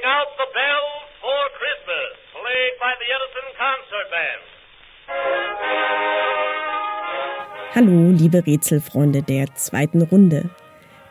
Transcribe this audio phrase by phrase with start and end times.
[0.00, 4.42] Ring out the bells for Christmas, played by the Edison Concert Band.
[7.74, 10.48] Hallo, liebe Rätselfreunde der zweiten Runde.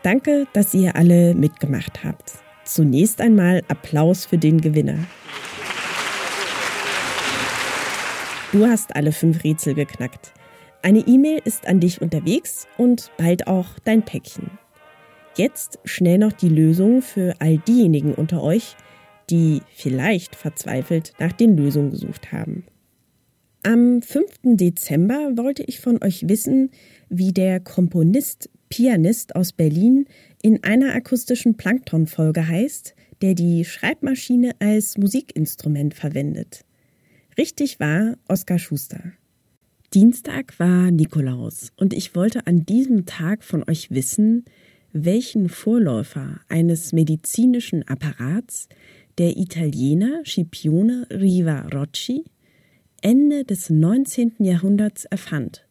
[0.02, 2.32] Danke, dass ihr alle mitgemacht habt.
[2.64, 4.98] Zunächst einmal Applaus für den Gewinner.
[8.52, 10.32] Du hast alle fünf Rätsel geknackt.
[10.82, 14.58] Eine E-Mail ist an dich unterwegs und bald auch dein Päckchen.
[15.36, 18.76] Jetzt schnell noch die Lösung für all diejenigen unter euch,
[19.30, 22.64] die vielleicht verzweifelt nach den Lösungen gesucht haben.
[23.62, 24.26] Am 5.
[24.42, 26.70] Dezember wollte ich von euch wissen,
[27.08, 30.06] wie der Komponist, Pianist aus Berlin
[30.42, 36.64] in einer akustischen Plankton-Folge heißt, der die Schreibmaschine als Musikinstrument verwendet.
[37.36, 39.12] Richtig war Oskar Schuster.
[39.92, 44.44] Dienstag war Nikolaus und ich wollte an diesem Tag von euch wissen,
[44.92, 48.68] welchen Vorläufer eines medizinischen Apparats
[49.18, 52.24] der Italiener Scipione Riva Rocci
[53.02, 54.34] Ende des 19.
[54.40, 55.66] Jahrhunderts erfand.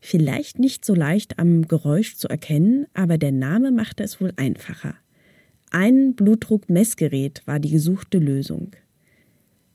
[0.00, 4.94] Vielleicht nicht so leicht am Geräusch zu erkennen, aber der Name machte es wohl einfacher.
[5.70, 8.72] Ein Blutdruckmessgerät war die gesuchte Lösung.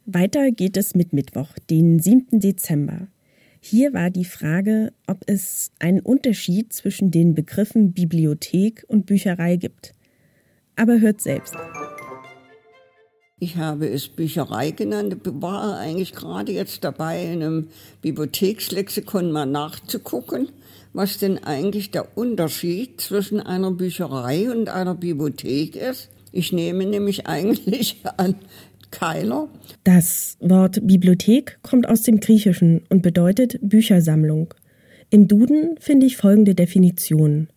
[0.05, 2.39] Weiter geht es mit Mittwoch, den 7.
[2.39, 3.07] Dezember.
[3.63, 9.93] Hier war die Frage, ob es einen Unterschied zwischen den Begriffen Bibliothek und Bücherei gibt.
[10.75, 11.53] Aber hört selbst.
[13.37, 17.67] Ich habe es Bücherei genannt, war eigentlich gerade jetzt dabei, in einem
[18.01, 20.49] Bibliothekslexikon mal nachzugucken,
[20.93, 26.09] was denn eigentlich der Unterschied zwischen einer Bücherei und einer Bibliothek ist.
[26.31, 28.35] Ich nehme nämlich eigentlich an,
[28.91, 29.47] Keiler.
[29.83, 34.53] Das Wort Bibliothek kommt aus dem Griechischen und bedeutet Büchersammlung.
[35.09, 37.47] Im Duden finde ich folgende Definition.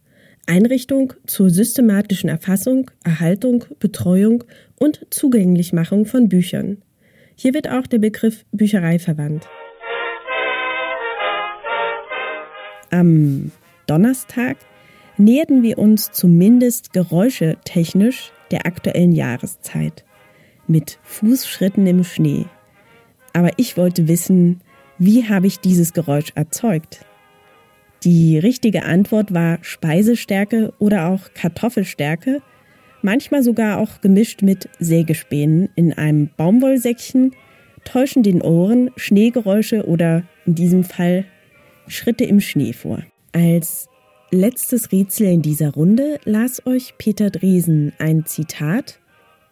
[0.46, 4.44] Einrichtung zur systematischen Erfassung, Erhaltung, Betreuung
[4.78, 6.82] und Zugänglichmachung von Büchern.
[7.36, 9.46] Hier wird auch der Begriff Bücherei verwandt.
[12.90, 13.50] Am
[13.86, 14.56] Donnerstag
[15.16, 20.04] näherten wir uns zumindest geräuschetechnisch der aktuellen Jahreszeit
[20.66, 22.46] mit Fußschritten im Schnee.
[23.32, 24.60] Aber ich wollte wissen,
[24.98, 27.04] wie habe ich dieses Geräusch erzeugt?
[28.04, 32.42] Die richtige Antwort war Speisestärke oder auch Kartoffelstärke,
[33.02, 37.34] manchmal sogar auch gemischt mit Sägespänen in einem Baumwollsäckchen,
[37.84, 41.24] täuschen den Ohren Schneegeräusche oder in diesem Fall
[41.88, 43.02] Schritte im Schnee vor.
[43.32, 43.88] Als
[44.30, 49.00] letztes Rätsel in dieser Runde las euch Peter Dresen ein Zitat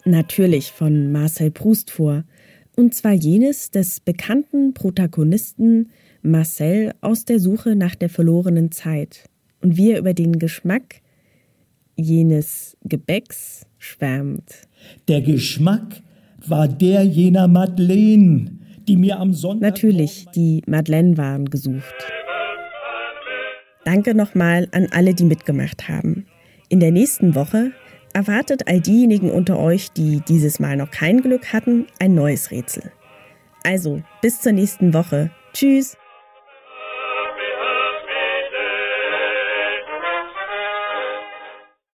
[0.05, 2.25] natürlich von Marcel Proust vor,
[2.77, 5.91] und zwar jenes des bekannten Protagonisten
[6.23, 9.25] Marcel aus der Suche nach der verlorenen Zeit
[9.61, 11.01] und wie er über den Geschmack
[11.97, 14.69] jenes Gebäcks schwärmt.
[15.09, 16.03] Der Geschmack
[16.47, 18.53] war der jener Madeleine,
[18.89, 19.71] die mir am Sonntag.
[19.71, 21.95] Natürlich, die Madeleine waren gesucht.
[23.85, 26.27] Danke nochmal an alle, die mitgemacht haben.
[26.69, 27.73] In der nächsten Woche
[28.13, 32.93] erwartet all diejenigen unter euch, die dieses Mal noch kein Glück hatten, ein neues Rätsel.
[33.65, 35.31] Also, bis zur nächsten Woche.
[35.53, 35.97] Tschüss!